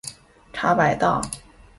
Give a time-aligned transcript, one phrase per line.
[0.51, 1.21] 茶百道